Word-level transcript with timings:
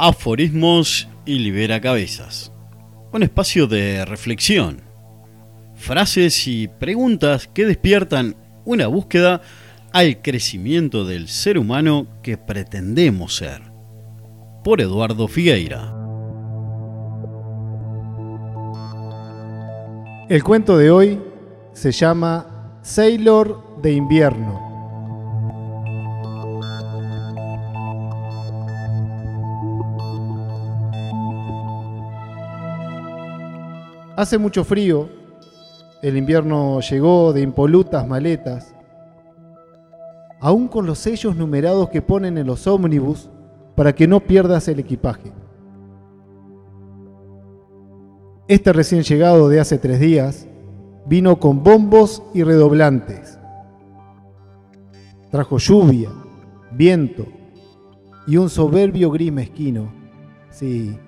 Aforismos 0.00 1.08
y 1.26 1.40
Libera 1.40 1.80
Cabezas. 1.80 2.52
Un 3.12 3.24
espacio 3.24 3.66
de 3.66 4.04
reflexión. 4.04 4.80
Frases 5.74 6.46
y 6.46 6.68
preguntas 6.68 7.50
que 7.52 7.66
despiertan 7.66 8.36
una 8.64 8.86
búsqueda 8.86 9.42
al 9.90 10.22
crecimiento 10.22 11.04
del 11.04 11.26
ser 11.26 11.58
humano 11.58 12.06
que 12.22 12.38
pretendemos 12.38 13.34
ser. 13.34 13.60
Por 14.62 14.80
Eduardo 14.80 15.26
Figueira. 15.26 15.92
El 20.28 20.44
cuento 20.44 20.78
de 20.78 20.92
hoy 20.92 21.20
se 21.72 21.90
llama 21.90 22.78
Sailor 22.82 23.80
de 23.82 23.94
invierno. 23.94 24.67
Hace 34.18 34.36
mucho 34.36 34.64
frío, 34.64 35.08
el 36.02 36.16
invierno 36.16 36.80
llegó 36.80 37.32
de 37.32 37.40
impolutas 37.40 38.04
maletas, 38.04 38.74
aún 40.40 40.66
con 40.66 40.86
los 40.86 40.98
sellos 40.98 41.36
numerados 41.36 41.88
que 41.90 42.02
ponen 42.02 42.36
en 42.36 42.48
los 42.48 42.66
ómnibus 42.66 43.30
para 43.76 43.94
que 43.94 44.08
no 44.08 44.18
pierdas 44.18 44.66
el 44.66 44.80
equipaje. 44.80 45.30
Este 48.48 48.72
recién 48.72 49.04
llegado 49.04 49.48
de 49.48 49.60
hace 49.60 49.78
tres 49.78 50.00
días 50.00 50.48
vino 51.06 51.38
con 51.38 51.62
bombos 51.62 52.20
y 52.34 52.42
redoblantes. 52.42 53.38
Trajo 55.30 55.58
lluvia, 55.58 56.10
viento 56.72 57.24
y 58.26 58.36
un 58.36 58.50
soberbio 58.50 59.12
gris 59.12 59.30
mezquino. 59.30 59.92
Sí. 60.50 60.98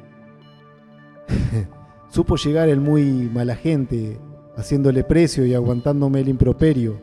Supo 2.10 2.34
llegar 2.34 2.68
el 2.68 2.80
muy 2.80 3.30
mala 3.32 3.54
gente, 3.54 4.18
haciéndole 4.56 5.04
precio 5.04 5.46
y 5.46 5.54
aguantándome 5.54 6.20
el 6.20 6.28
improperio. 6.28 6.98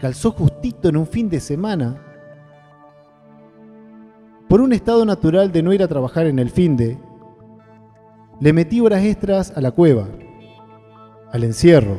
Calzó 0.00 0.30
justito 0.30 0.88
en 0.88 0.96
un 0.96 1.08
fin 1.08 1.28
de 1.28 1.40
semana. 1.40 2.00
Por 4.48 4.60
un 4.60 4.72
estado 4.72 5.04
natural 5.04 5.50
de 5.50 5.62
no 5.64 5.72
ir 5.72 5.82
a 5.82 5.88
trabajar 5.88 6.26
en 6.26 6.38
el 6.38 6.50
fin 6.50 6.76
de, 6.76 6.98
le 8.40 8.52
metí 8.52 8.80
horas 8.80 9.04
extras 9.04 9.52
a 9.56 9.60
la 9.60 9.72
cueva, 9.72 10.06
al 11.32 11.42
encierro. 11.42 11.98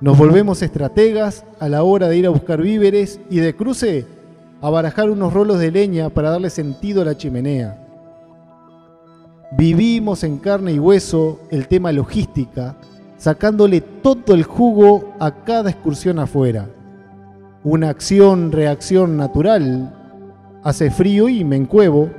Nos 0.00 0.16
volvemos 0.16 0.62
estrategas 0.62 1.44
a 1.60 1.68
la 1.68 1.82
hora 1.82 2.08
de 2.08 2.16
ir 2.16 2.26
a 2.26 2.30
buscar 2.30 2.62
víveres 2.62 3.20
y 3.28 3.40
de 3.40 3.54
cruce 3.54 4.06
a 4.62 4.70
barajar 4.70 5.10
unos 5.10 5.34
rolos 5.34 5.58
de 5.58 5.70
leña 5.70 6.08
para 6.08 6.30
darle 6.30 6.48
sentido 6.48 7.02
a 7.02 7.04
la 7.04 7.16
chimenea. 7.16 7.85
Vivimos 9.52 10.24
en 10.24 10.38
carne 10.38 10.72
y 10.72 10.78
hueso 10.78 11.40
el 11.50 11.68
tema 11.68 11.92
logística, 11.92 12.76
sacándole 13.16 13.80
todo 13.80 14.34
el 14.34 14.42
jugo 14.42 15.14
a 15.20 15.44
cada 15.44 15.70
excursión 15.70 16.18
afuera. 16.18 16.68
Una 17.62 17.90
acción-reacción 17.90 19.16
natural. 19.16 19.94
Hace 20.64 20.90
frío 20.90 21.28
y 21.28 21.44
me 21.44 21.56
encuevo. 21.56 22.10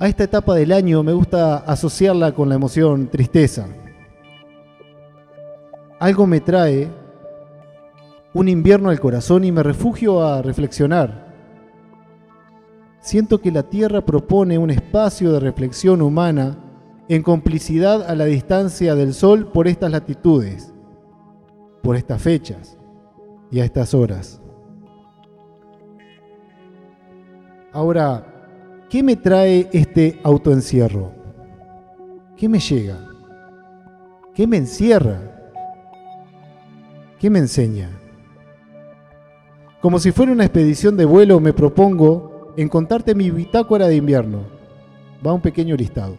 A 0.00 0.08
esta 0.08 0.24
etapa 0.24 0.54
del 0.56 0.72
año 0.72 1.02
me 1.04 1.12
gusta 1.12 1.58
asociarla 1.58 2.32
con 2.32 2.48
la 2.48 2.56
emoción 2.56 3.06
tristeza. 3.08 3.68
Algo 6.00 6.26
me 6.26 6.40
trae 6.40 6.88
un 8.34 8.48
invierno 8.48 8.90
al 8.90 8.98
corazón 8.98 9.44
y 9.44 9.52
me 9.52 9.62
refugio 9.62 10.24
a 10.24 10.42
reflexionar 10.42 11.23
siento 13.04 13.38
que 13.42 13.52
la 13.52 13.64
Tierra 13.64 14.00
propone 14.00 14.56
un 14.56 14.70
espacio 14.70 15.30
de 15.30 15.38
reflexión 15.38 16.00
humana 16.00 16.56
en 17.06 17.22
complicidad 17.22 18.02
a 18.02 18.14
la 18.14 18.24
distancia 18.24 18.94
del 18.94 19.12
Sol 19.12 19.52
por 19.52 19.68
estas 19.68 19.92
latitudes, 19.92 20.72
por 21.82 21.96
estas 21.96 22.22
fechas 22.22 22.78
y 23.50 23.60
a 23.60 23.66
estas 23.66 23.92
horas. 23.92 24.40
Ahora, 27.72 28.86
¿qué 28.88 29.02
me 29.02 29.16
trae 29.16 29.68
este 29.72 30.18
autoencierro? 30.24 31.12
¿Qué 32.38 32.48
me 32.48 32.58
llega? 32.58 33.06
¿Qué 34.34 34.46
me 34.46 34.56
encierra? 34.56 35.52
¿Qué 37.18 37.28
me 37.28 37.40
enseña? 37.40 37.90
Como 39.82 39.98
si 39.98 40.10
fuera 40.10 40.32
una 40.32 40.44
expedición 40.44 40.96
de 40.96 41.04
vuelo, 41.04 41.38
me 41.38 41.52
propongo 41.52 42.33
en 42.56 42.68
contarte 42.68 43.14
mi 43.14 43.30
bitácora 43.30 43.86
de 43.86 43.96
invierno. 43.96 44.40
Va 45.24 45.32
un 45.32 45.40
pequeño 45.40 45.76
listado. 45.76 46.16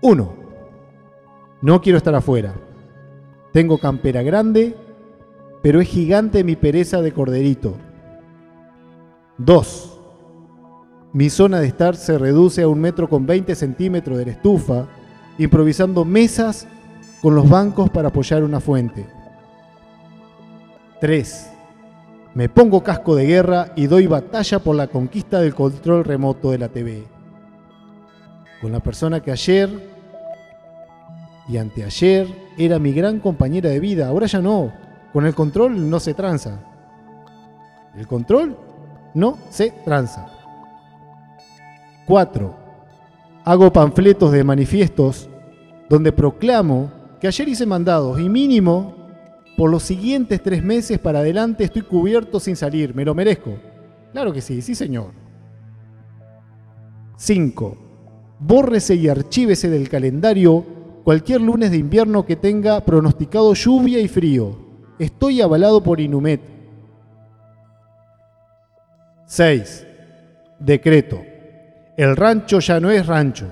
1. 0.00 0.34
No 1.62 1.80
quiero 1.80 1.98
estar 1.98 2.14
afuera. 2.14 2.54
Tengo 3.52 3.78
campera 3.78 4.22
grande, 4.22 4.76
pero 5.62 5.80
es 5.80 5.88
gigante 5.88 6.44
mi 6.44 6.56
pereza 6.56 7.00
de 7.00 7.12
corderito. 7.12 7.76
2. 9.38 10.00
Mi 11.12 11.30
zona 11.30 11.60
de 11.60 11.68
estar 11.68 11.96
se 11.96 12.18
reduce 12.18 12.62
a 12.62 12.68
un 12.68 12.80
metro 12.80 13.08
con 13.08 13.24
20 13.24 13.54
centímetros 13.54 14.18
de 14.18 14.26
la 14.26 14.32
estufa, 14.32 14.88
improvisando 15.38 16.04
mesas 16.04 16.66
con 17.22 17.34
los 17.34 17.48
bancos 17.48 17.88
para 17.90 18.08
apoyar 18.08 18.42
una 18.44 18.60
fuente. 18.60 19.06
3. 21.00 21.53
Me 22.34 22.48
pongo 22.48 22.82
casco 22.82 23.14
de 23.14 23.26
guerra 23.26 23.68
y 23.76 23.86
doy 23.86 24.08
batalla 24.08 24.58
por 24.58 24.74
la 24.74 24.88
conquista 24.88 25.40
del 25.40 25.54
control 25.54 26.04
remoto 26.04 26.50
de 26.50 26.58
la 26.58 26.68
TV. 26.68 27.04
Con 28.60 28.72
la 28.72 28.80
persona 28.80 29.20
que 29.20 29.30
ayer 29.30 29.70
y 31.46 31.58
anteayer 31.58 32.26
era 32.58 32.80
mi 32.80 32.92
gran 32.92 33.20
compañera 33.20 33.70
de 33.70 33.78
vida, 33.78 34.08
ahora 34.08 34.26
ya 34.26 34.40
no. 34.40 34.72
Con 35.12 35.26
el 35.26 35.34
control 35.34 35.88
no 35.88 36.00
se 36.00 36.14
tranza. 36.14 36.58
El 37.94 38.08
control 38.08 38.56
no 39.14 39.38
se 39.50 39.70
tranza. 39.84 40.26
4. 42.06 42.54
Hago 43.44 43.72
panfletos 43.72 44.32
de 44.32 44.42
manifiestos 44.42 45.28
donde 45.88 46.10
proclamo 46.10 46.90
que 47.20 47.28
ayer 47.28 47.48
hice 47.48 47.64
mandados 47.64 48.18
y 48.18 48.28
mínimo 48.28 49.03
por 49.56 49.70
los 49.70 49.84
siguientes 49.84 50.42
tres 50.42 50.62
meses 50.62 50.98
para 50.98 51.20
adelante 51.20 51.64
estoy 51.64 51.82
cubierto 51.82 52.40
sin 52.40 52.56
salir. 52.56 52.94
¿Me 52.94 53.04
lo 53.04 53.14
merezco? 53.14 53.56
Claro 54.12 54.32
que 54.32 54.40
sí, 54.40 54.60
sí 54.62 54.74
señor. 54.74 55.12
5. 57.16 57.78
Bórrese 58.40 58.96
y 58.96 59.08
archívese 59.08 59.70
del 59.70 59.88
calendario 59.88 60.64
cualquier 61.04 61.40
lunes 61.40 61.70
de 61.70 61.76
invierno 61.76 62.26
que 62.26 62.36
tenga 62.36 62.80
pronosticado 62.84 63.54
lluvia 63.54 64.00
y 64.00 64.08
frío. 64.08 64.56
Estoy 64.98 65.40
avalado 65.40 65.82
por 65.82 66.00
Inumet. 66.00 66.40
6. 69.26 69.86
Decreto. 70.58 71.22
El 71.96 72.16
rancho 72.16 72.58
ya 72.58 72.80
no 72.80 72.90
es 72.90 73.06
rancho. 73.06 73.46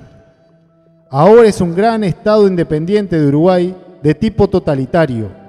Ahora 1.11 1.47
es 1.47 1.61
un 1.61 1.75
gran 1.75 2.03
Estado 2.03 2.49
independiente 2.49 3.21
de 3.21 3.29
Uruguay 3.29 3.77
de 4.03 4.15
tipo 4.15 4.49
totalitario 4.49 5.42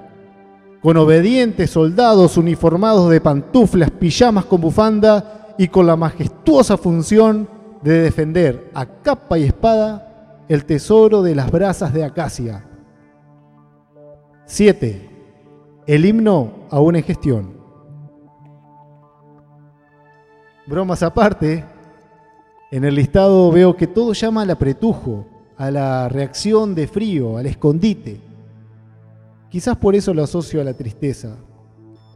con 0.84 0.98
obedientes 0.98 1.70
soldados 1.70 2.36
uniformados 2.36 3.08
de 3.08 3.18
pantuflas, 3.18 3.90
pijamas 3.90 4.44
con 4.44 4.60
bufanda 4.60 5.54
y 5.56 5.68
con 5.68 5.86
la 5.86 5.96
majestuosa 5.96 6.76
función 6.76 7.48
de 7.80 8.02
defender 8.02 8.70
a 8.74 8.84
capa 8.84 9.38
y 9.38 9.44
espada 9.44 10.44
el 10.46 10.66
tesoro 10.66 11.22
de 11.22 11.34
las 11.34 11.50
brasas 11.50 11.94
de 11.94 12.04
acacia. 12.04 12.66
7. 14.44 15.08
El 15.86 16.04
himno 16.04 16.52
aún 16.68 16.96
en 16.96 17.02
gestión. 17.02 17.56
Bromas 20.66 21.02
aparte, 21.02 21.64
en 22.70 22.84
el 22.84 22.94
listado 22.94 23.50
veo 23.50 23.74
que 23.74 23.86
todo 23.86 24.12
llama 24.12 24.42
al 24.42 24.50
apretujo, 24.50 25.24
a 25.56 25.70
la 25.70 26.10
reacción 26.10 26.74
de 26.74 26.86
frío, 26.86 27.38
al 27.38 27.46
escondite. 27.46 28.33
Quizás 29.54 29.76
por 29.76 29.94
eso 29.94 30.12
lo 30.12 30.24
asocio 30.24 30.60
a 30.60 30.64
la 30.64 30.74
tristeza. 30.74 31.36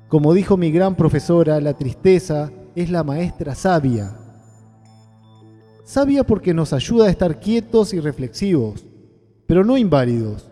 Como 0.08 0.35
dijo 0.35 0.56
mi 0.56 0.73
gran 0.73 0.96
profesora, 0.96 1.61
la 1.61 1.75
tristeza 1.75 2.50
es 2.75 2.90
la 2.90 3.05
maestra 3.05 3.55
sabia. 3.55 4.17
Sabia 5.85 6.25
porque 6.25 6.52
nos 6.52 6.73
ayuda 6.73 7.06
a 7.06 7.11
estar 7.11 7.38
quietos 7.38 7.94
y 7.94 8.00
reflexivos, 8.00 8.85
pero 9.46 9.62
no 9.62 9.79
inválidos. 9.79 10.50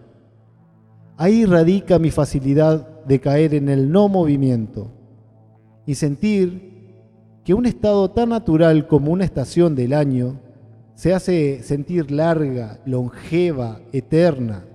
Ahí 1.17 1.45
radica 1.45 1.99
mi 1.99 2.13
facilidad 2.13 3.05
de 3.05 3.19
caer 3.19 3.55
en 3.55 3.69
el 3.69 3.91
no 3.91 4.07
movimiento 4.07 4.93
y 5.87 5.97
sentir 5.97 7.03
que 7.45 7.53
un 7.53 7.67
estado 7.67 8.13
tan 8.13 8.29
natural 8.29 8.87
como 8.87 9.11
una 9.11 9.25
estación 9.25 9.75
del 9.75 9.93
año 9.93 10.39
se 10.95 11.15
hace 11.15 11.65
sentir 11.65 12.13
larga, 12.13 12.79
longeva, 12.87 13.81
eterna 13.93 14.67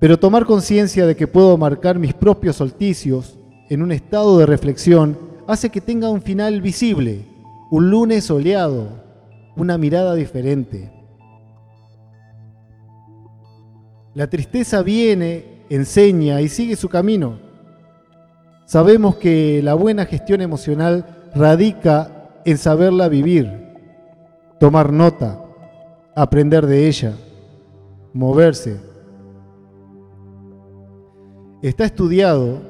pero 0.00 0.18
tomar 0.18 0.46
conciencia 0.46 1.06
de 1.06 1.14
que 1.14 1.28
puedo 1.28 1.56
marcar 1.58 1.98
mis 1.98 2.14
propios 2.14 2.56
solsticios 2.56 3.38
en 3.68 3.82
un 3.82 3.92
estado 3.92 4.38
de 4.38 4.46
reflexión 4.46 5.16
hace 5.46 5.68
que 5.68 5.82
tenga 5.82 6.08
un 6.08 6.22
final 6.22 6.62
visible, 6.62 7.26
un 7.70 7.90
lunes 7.90 8.24
soleado, 8.24 8.88
una 9.56 9.76
mirada 9.76 10.14
diferente. 10.14 10.90
La 14.14 14.26
tristeza 14.28 14.82
viene, 14.82 15.64
enseña 15.68 16.40
y 16.40 16.48
sigue 16.48 16.76
su 16.76 16.88
camino. 16.88 17.38
Sabemos 18.64 19.16
que 19.16 19.60
la 19.62 19.74
buena 19.74 20.06
gestión 20.06 20.40
emocional 20.40 21.28
radica 21.34 22.40
en 22.46 22.56
saberla 22.56 23.08
vivir, 23.08 23.76
tomar 24.58 24.92
nota, 24.92 25.44
aprender 26.16 26.66
de 26.66 26.88
ella, 26.88 27.12
moverse. 28.14 28.89
Está 31.62 31.84
estudiado 31.84 32.62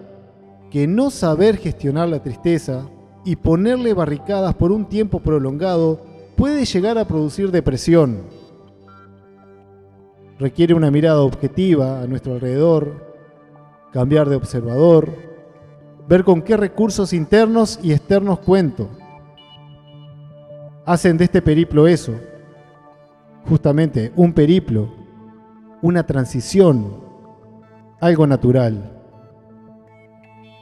que 0.70 0.88
no 0.88 1.10
saber 1.10 1.56
gestionar 1.58 2.08
la 2.08 2.22
tristeza 2.22 2.88
y 3.24 3.36
ponerle 3.36 3.94
barricadas 3.94 4.54
por 4.54 4.72
un 4.72 4.86
tiempo 4.86 5.20
prolongado 5.20 6.00
puede 6.36 6.64
llegar 6.64 6.98
a 6.98 7.06
producir 7.06 7.52
depresión. 7.52 8.22
Requiere 10.40 10.74
una 10.74 10.90
mirada 10.90 11.20
objetiva 11.20 12.00
a 12.00 12.06
nuestro 12.08 12.34
alrededor, 12.34 13.14
cambiar 13.92 14.28
de 14.28 14.36
observador, 14.36 15.08
ver 16.08 16.24
con 16.24 16.42
qué 16.42 16.56
recursos 16.56 17.12
internos 17.12 17.78
y 17.82 17.92
externos 17.92 18.40
cuento. 18.40 18.88
Hacen 20.84 21.16
de 21.16 21.24
este 21.24 21.42
periplo 21.42 21.86
eso, 21.86 22.14
justamente 23.48 24.12
un 24.16 24.32
periplo, 24.32 24.92
una 25.80 26.04
transición, 26.04 27.09
algo 28.00 28.26
natural. 28.26 28.96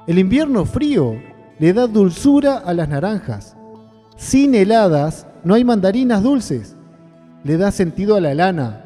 El 0.06 0.18
invierno 0.18 0.64
frío 0.64 1.14
le 1.58 1.72
da 1.72 1.86
dulzura 1.86 2.58
a 2.58 2.74
las 2.74 2.88
naranjas. 2.88 3.56
Sin 4.16 4.54
heladas 4.54 5.26
no 5.44 5.54
hay 5.54 5.64
mandarinas 5.64 6.22
dulces. 6.22 6.76
Le 7.44 7.56
da 7.56 7.70
sentido 7.70 8.16
a 8.16 8.20
la 8.20 8.34
lana. 8.34 8.84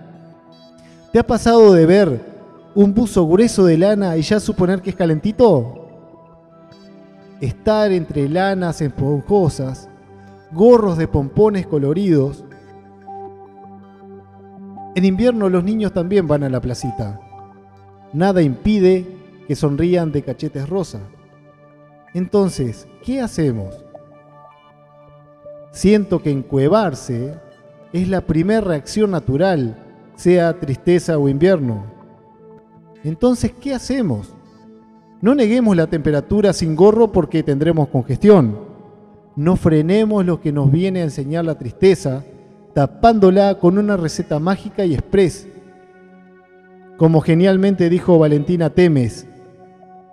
¿Te 1.13 1.19
ha 1.19 1.27
pasado 1.27 1.73
de 1.73 1.87
ver 1.87 2.21
un 2.75 2.95
buzo 2.95 3.27
grueso 3.27 3.65
de 3.65 3.79
lana 3.79 4.17
y 4.17 4.23
ya 4.23 4.41
suponer 4.41 4.83
que 4.83 4.91
es 4.91 4.97
calentito? 4.97 5.79
Estar 7.41 7.91
entre 7.93 8.29
lanas 8.29 8.81
esponjosas, 8.81 9.89
gorros 10.53 10.99
de 10.99 11.09
pompones 11.09 11.67
coloridos. 11.67 12.45
En 14.95 15.05
invierno 15.05 15.49
los 15.49 15.65
niños 15.65 15.93
también 15.93 16.27
van 16.29 16.45
a 16.45 16.49
la 16.49 16.61
placita. 16.61 17.19
Nada 18.13 18.43
impide 18.43 19.07
que 19.47 19.57
sonrían 19.57 20.13
de 20.13 20.23
cachetes 20.23 20.69
rosa. 20.69 21.01
Entonces, 22.15 22.87
¿qué 23.03 23.21
hacemos? 23.21 23.75
Siento 25.71 26.23
que 26.23 26.31
encuevarse 26.31 27.35
es 27.93 28.09
la 28.09 28.21
primera 28.23 28.61
reacción 28.61 29.11
natural, 29.11 29.77
sea 30.15 30.59
tristeza 30.61 31.19
o 31.19 31.29
invierno. 31.29 31.85
Entonces, 33.05 33.53
¿qué 33.61 33.75
hacemos? 33.75 34.35
No 35.21 35.35
neguemos 35.35 35.77
la 35.77 35.87
temperatura 35.87 36.53
sin 36.53 36.77
gorro 36.77 37.13
porque 37.13 37.43
tendremos 37.43 37.89
congestión. 37.89 38.59
No 39.37 39.57
frenemos 39.57 40.27
lo 40.27 40.41
que 40.41 40.53
nos 40.53 40.71
viene 40.71 41.01
a 41.01 41.05
enseñar 41.05 41.45
la 41.45 41.57
tristeza, 41.57 42.25
tapándola 42.75 43.59
con 43.59 43.79
una 43.79 43.97
receta 43.97 44.39
mágica 44.39 44.85
y 44.85 44.95
express. 44.95 45.49
Como 47.03 47.21
genialmente 47.21 47.91
dijo 47.91 48.17
Valentina 48.17 48.71
Temes, 48.71 49.27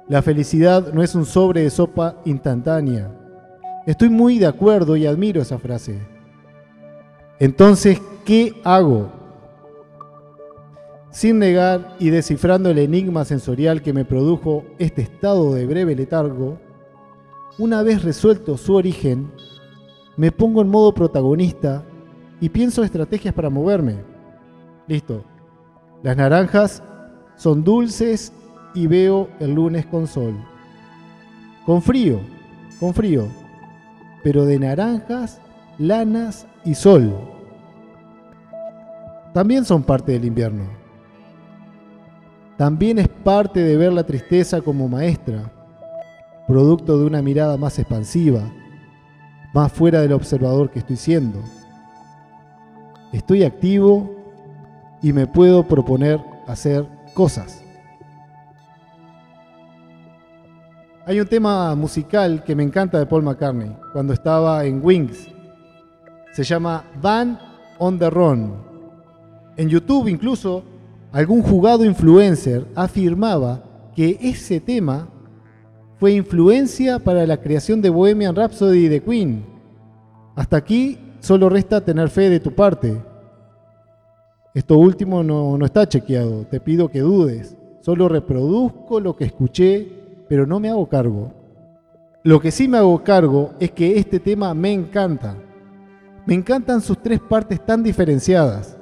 la 0.07 0.23
felicidad 0.23 0.91
no 0.91 1.03
es 1.03 1.13
un 1.13 1.27
sobre 1.27 1.61
de 1.61 1.69
sopa 1.69 2.15
instantánea. 2.25 3.11
Estoy 3.85 4.09
muy 4.09 4.39
de 4.39 4.47
acuerdo 4.47 4.97
y 4.97 5.05
admiro 5.05 5.39
esa 5.39 5.59
frase. 5.59 5.99
Entonces, 7.37 8.01
¿qué 8.25 8.59
hago? 8.63 9.11
Sin 11.11 11.37
negar 11.37 11.95
y 11.99 12.09
descifrando 12.09 12.71
el 12.71 12.79
enigma 12.79 13.23
sensorial 13.23 13.83
que 13.83 13.93
me 13.93 14.03
produjo 14.03 14.65
este 14.79 15.03
estado 15.03 15.53
de 15.53 15.67
breve 15.67 15.95
letargo, 15.95 16.57
una 17.59 17.83
vez 17.83 18.01
resuelto 18.01 18.57
su 18.57 18.73
origen, 18.73 19.31
me 20.17 20.31
pongo 20.31 20.63
en 20.63 20.69
modo 20.69 20.91
protagonista 20.95 21.85
y 22.41 22.49
pienso 22.49 22.83
estrategias 22.83 23.35
para 23.35 23.51
moverme. 23.51 23.97
Listo. 24.87 25.23
Las 26.01 26.15
naranjas 26.15 26.81
son 27.35 27.63
dulces 27.63 28.31
y 28.73 28.87
veo 28.87 29.29
el 29.39 29.53
lunes 29.53 29.85
con 29.85 30.07
sol. 30.07 30.33
Con 31.65 31.81
frío, 31.81 32.21
con 32.79 32.93
frío, 32.93 33.27
pero 34.23 34.45
de 34.45 34.59
naranjas, 34.59 35.41
lanas 35.77 36.47
y 36.63 36.73
sol. 36.73 37.13
También 39.33 39.65
son 39.65 39.83
parte 39.83 40.13
del 40.13 40.25
invierno. 40.25 40.63
También 42.57 42.99
es 42.99 43.07
parte 43.07 43.61
de 43.61 43.77
ver 43.77 43.93
la 43.93 44.05
tristeza 44.05 44.61
como 44.61 44.87
maestra, 44.87 45.51
producto 46.47 46.97
de 46.97 47.05
una 47.05 47.21
mirada 47.21 47.57
más 47.57 47.77
expansiva, 47.77 48.41
más 49.53 49.71
fuera 49.71 50.01
del 50.01 50.13
observador 50.13 50.69
que 50.69 50.79
estoy 50.79 50.95
siendo. 50.95 51.39
Estoy 53.11 53.43
activo 53.43 54.18
y 55.01 55.13
me 55.13 55.27
puedo 55.27 55.63
proponer 55.63 56.19
hacer 56.47 56.87
cosas. 57.13 57.63
Hay 61.05 61.19
un 61.19 61.27
tema 61.27 61.73
musical 61.75 62.43
que 62.43 62.55
me 62.55 62.63
encanta 62.63 62.99
de 62.99 63.05
Paul 63.05 63.23
McCartney, 63.23 63.75
cuando 63.93 64.13
estaba 64.13 64.63
en 64.65 64.79
Wings. 64.83 65.27
Se 66.33 66.43
llama 66.43 66.83
Van 67.01 67.39
on 67.79 67.97
the 67.97 68.09
Run. 68.09 68.53
En 69.57 69.69
YouTube 69.69 70.07
incluso 70.07 70.63
algún 71.11 71.41
jugado 71.41 71.83
influencer 71.83 72.67
afirmaba 72.75 73.63
que 73.95 74.19
ese 74.21 74.59
tema 74.59 75.09
fue 75.97 76.13
influencia 76.13 76.99
para 76.99 77.25
la 77.25 77.37
creación 77.37 77.81
de 77.81 77.89
Bohemian 77.89 78.35
Rhapsody 78.35 78.87
de 78.87 79.01
Queen. 79.01 79.45
Hasta 80.35 80.57
aquí 80.57 80.97
solo 81.19 81.49
resta 81.49 81.83
tener 81.83 82.09
fe 82.09 82.29
de 82.29 82.39
tu 82.39 82.53
parte. 82.53 83.01
Esto 84.53 84.77
último 84.77 85.23
no, 85.23 85.57
no 85.57 85.65
está 85.65 85.87
chequeado, 85.87 86.45
te 86.45 86.59
pido 86.59 86.89
que 86.89 86.99
dudes. 86.99 87.55
Solo 87.81 88.09
reproduzco 88.09 88.99
lo 88.99 89.15
que 89.15 89.25
escuché 89.25 89.99
pero 90.29 90.45
no 90.45 90.59
me 90.59 90.69
hago 90.69 90.87
cargo. 90.87 91.33
Lo 92.23 92.39
que 92.39 92.51
sí 92.51 92.67
me 92.67 92.77
hago 92.77 93.03
cargo 93.03 93.51
es 93.59 93.71
que 93.71 93.97
este 93.97 94.19
tema 94.19 94.53
me 94.53 94.71
encanta. 94.71 95.35
Me 96.25 96.35
encantan 96.35 96.79
sus 96.79 97.01
tres 97.01 97.19
partes 97.19 97.65
tan 97.65 97.81
diferenciadas. 97.81 98.77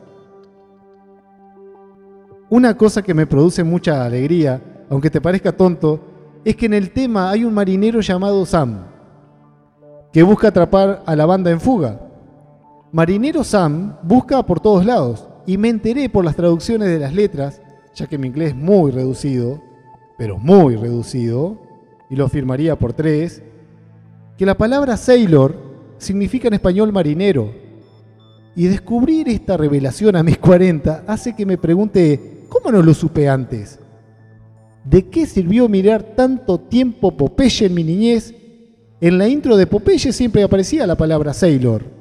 Una 2.49 2.75
cosa 2.75 3.01
que 3.01 3.13
me 3.13 3.25
produce 3.25 3.63
mucha 3.63 4.05
alegría, 4.05 4.61
aunque 4.89 5.09
te 5.09 5.21
parezca 5.21 5.53
tonto, 5.53 6.01
es 6.43 6.55
que 6.55 6.65
en 6.65 6.73
el 6.73 6.91
tema 6.91 7.29
hay 7.29 7.45
un 7.45 7.53
marinero 7.53 8.01
llamado 8.01 8.45
Sam, 8.45 8.85
que 10.11 10.23
busca 10.23 10.49
atrapar 10.49 11.03
a 11.05 11.15
la 11.15 11.25
banda 11.25 11.51
en 11.51 11.61
fuga. 11.61 11.99
Marinero 12.91 13.43
Sam 13.43 13.97
busca 14.03 14.43
por 14.43 14.59
todos 14.59 14.85
lados, 14.85 15.27
y 15.47 15.57
me 15.57 15.69
enteré 15.69 16.09
por 16.09 16.25
las 16.25 16.35
traducciones 16.35 16.89
de 16.89 16.99
las 16.99 17.13
letras, 17.13 17.61
ya 17.95 18.05
que 18.05 18.17
mi 18.17 18.27
inglés 18.27 18.49
es 18.49 18.55
muy 18.55 18.91
reducido, 18.91 19.63
pero 20.17 20.37
muy 20.37 20.75
reducido, 20.75 21.57
y 22.09 22.17
lo 22.17 22.27
firmaría 22.27 22.77
por 22.77 22.91
tres, 22.91 23.41
que 24.37 24.45
la 24.45 24.57
palabra 24.57 24.97
sailor 24.97 25.55
significa 25.97 26.49
en 26.49 26.55
español 26.55 26.91
marinero. 26.91 27.55
Y 28.57 28.67
descubrir 28.67 29.29
esta 29.29 29.55
revelación 29.55 30.17
a 30.17 30.23
mis 30.23 30.37
40 30.39 31.05
hace 31.07 31.33
que 31.33 31.45
me 31.45 31.57
pregunte, 31.57 32.43
¿cómo 32.49 32.69
no 32.69 32.83
lo 32.83 32.93
supe 32.93 33.29
antes? 33.29 33.79
¿De 34.83 35.07
qué 35.09 35.25
sirvió 35.25 35.69
mirar 35.69 36.03
tanto 36.15 36.59
tiempo 36.59 37.15
Popeye 37.15 37.67
en 37.67 37.73
mi 37.73 37.85
niñez? 37.85 38.35
En 38.99 39.17
la 39.17 39.29
intro 39.29 39.55
de 39.55 39.65
Popeye 39.65 40.11
siempre 40.11 40.43
aparecía 40.43 40.85
la 40.85 40.95
palabra 40.95 41.33
sailor. 41.33 41.96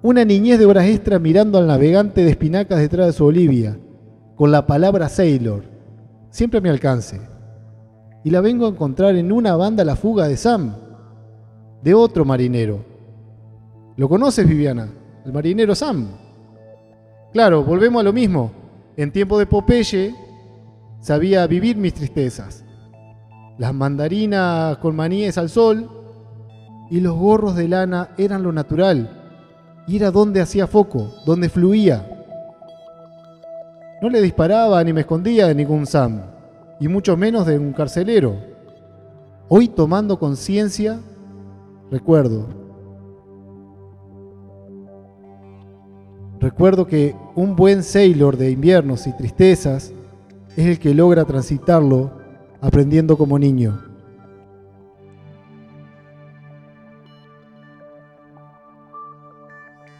Una 0.00 0.24
niñez 0.24 0.58
de 0.58 0.66
horas 0.66 0.86
extras 0.86 1.20
mirando 1.20 1.58
al 1.58 1.66
navegante 1.66 2.22
de 2.22 2.30
espinacas 2.30 2.78
detrás 2.78 3.08
de 3.08 3.12
su 3.12 3.24
Olivia, 3.24 3.76
con 4.36 4.52
la 4.52 4.66
palabra 4.66 5.08
sailor 5.08 5.64
siempre 6.30 6.60
me 6.60 6.70
alcance. 6.70 7.20
Y 8.22 8.30
la 8.30 8.40
vengo 8.40 8.66
a 8.66 8.68
encontrar 8.68 9.16
en 9.16 9.32
una 9.32 9.56
banda 9.56 9.84
La 9.84 9.96
Fuga 9.96 10.28
de 10.28 10.36
Sam, 10.36 10.74
de 11.82 11.94
otro 11.94 12.24
marinero. 12.24 12.84
¿Lo 13.96 14.08
conoces, 14.08 14.46
Viviana? 14.46 14.88
El 15.24 15.32
marinero 15.32 15.74
Sam. 15.74 16.08
Claro, 17.32 17.64
volvemos 17.64 18.00
a 18.00 18.04
lo 18.04 18.12
mismo. 18.12 18.52
En 18.96 19.10
tiempo 19.10 19.36
de 19.36 19.46
Popeye 19.46 20.14
sabía 21.00 21.44
vivir 21.48 21.76
mis 21.76 21.94
tristezas. 21.94 22.64
Las 23.58 23.74
mandarinas 23.74 24.78
con 24.78 24.94
maníes 24.94 25.38
al 25.38 25.48
sol 25.48 25.90
y 26.90 27.00
los 27.00 27.16
gorros 27.16 27.56
de 27.56 27.66
lana 27.66 28.10
eran 28.16 28.44
lo 28.44 28.52
natural. 28.52 29.17
Y 29.88 29.96
era 29.96 30.10
donde 30.10 30.40
hacía 30.40 30.66
foco, 30.66 31.14
donde 31.24 31.48
fluía. 31.48 32.06
No 34.02 34.10
le 34.10 34.20
disparaba 34.20 34.84
ni 34.84 34.92
me 34.92 35.00
escondía 35.00 35.48
de 35.48 35.54
ningún 35.54 35.86
Sam, 35.86 36.20
y 36.78 36.86
mucho 36.86 37.16
menos 37.16 37.46
de 37.46 37.58
un 37.58 37.72
carcelero. 37.72 38.36
Hoy 39.48 39.68
tomando 39.68 40.18
conciencia, 40.18 41.00
recuerdo, 41.90 42.46
recuerdo 46.38 46.86
que 46.86 47.16
un 47.34 47.56
buen 47.56 47.82
sailor 47.82 48.36
de 48.36 48.50
inviernos 48.50 49.06
y 49.06 49.16
tristezas 49.16 49.92
es 50.54 50.66
el 50.66 50.78
que 50.78 50.92
logra 50.92 51.24
transitarlo 51.24 52.12
aprendiendo 52.60 53.16
como 53.16 53.38
niño. 53.38 53.87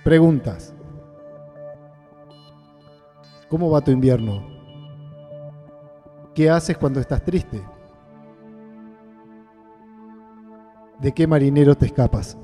Preguntas. 0.08 0.72
¿Cómo 3.50 3.70
va 3.70 3.82
tu 3.82 3.90
invierno? 3.90 4.42
¿Qué 6.34 6.48
haces 6.48 6.78
cuando 6.78 6.98
estás 6.98 7.22
triste? 7.22 7.62
¿De 10.98 11.12
qué 11.12 11.26
marinero 11.26 11.74
te 11.74 11.84
escapas? 11.84 12.38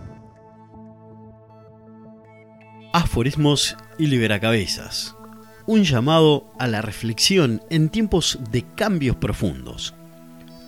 Aforismos 2.92 3.78
y 3.96 4.08
liberacabezas. 4.08 5.16
Un 5.64 5.84
llamado 5.84 6.44
a 6.58 6.66
la 6.66 6.82
reflexión 6.82 7.62
en 7.70 7.88
tiempos 7.88 8.40
de 8.50 8.66
cambios 8.74 9.16
profundos. 9.16 9.94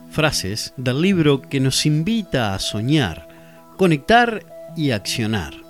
Frases 0.09 0.73
del 0.79 1.03
libro 1.03 1.43
que 1.43 1.61
nos 1.61 1.85
invita 1.85 2.55
a 2.55 2.59
soñar, 2.59 3.29
conectar 3.77 4.47
y 4.75 4.93
accionar. 4.93 5.66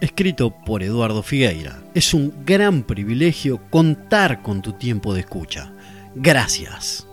Escrito 0.00 0.50
por 0.50 0.82
Eduardo 0.82 1.22
Figueira. 1.22 1.78
Es 1.94 2.12
un 2.12 2.44
gran 2.44 2.82
privilegio 2.82 3.62
contar 3.70 4.42
con 4.42 4.60
tu 4.60 4.72
tiempo 4.74 5.14
de 5.14 5.20
escucha. 5.20 5.72
Gracias. 6.14 7.05